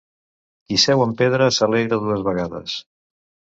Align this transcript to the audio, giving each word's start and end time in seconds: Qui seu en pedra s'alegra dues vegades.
Qui 0.69 0.79
seu 0.83 1.03
en 1.05 1.13
pedra 1.19 1.51
s'alegra 1.59 2.01
dues 2.07 2.27
vegades. 2.31 2.77